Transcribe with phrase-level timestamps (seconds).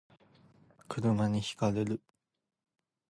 [0.87, 2.01] 車に轢かれる